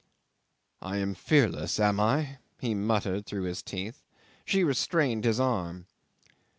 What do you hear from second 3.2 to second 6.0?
through his teeth. She restrained his arm.